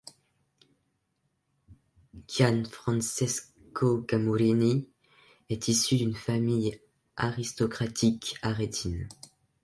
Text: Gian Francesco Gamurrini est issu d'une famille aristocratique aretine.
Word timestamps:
Gian 2.27 2.63
Francesco 2.65 3.99
Gamurrini 4.07 4.89
est 5.51 5.67
issu 5.67 5.95
d'une 5.97 6.15
famille 6.15 6.81
aristocratique 7.17 8.35
aretine. 8.41 9.07